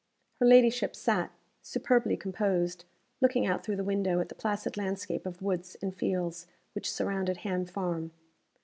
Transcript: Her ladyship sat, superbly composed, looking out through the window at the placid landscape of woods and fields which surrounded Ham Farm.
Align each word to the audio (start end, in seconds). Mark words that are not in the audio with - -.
Her 0.39 0.47
ladyship 0.47 0.95
sat, 0.95 1.29
superbly 1.61 2.17
composed, 2.17 2.85
looking 3.21 3.45
out 3.45 3.63
through 3.63 3.75
the 3.75 3.83
window 3.83 4.19
at 4.19 4.29
the 4.29 4.33
placid 4.33 4.75
landscape 4.75 5.27
of 5.27 5.43
woods 5.43 5.77
and 5.79 5.95
fields 5.95 6.47
which 6.73 6.91
surrounded 6.91 7.37
Ham 7.37 7.65
Farm. 7.67 8.11